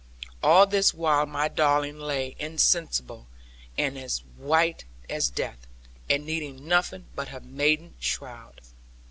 [0.41, 3.27] All this while my darling lay insensible,
[3.77, 3.99] and
[4.35, 5.67] white as death;
[6.09, 8.61] and needed nothing but her maiden shroud.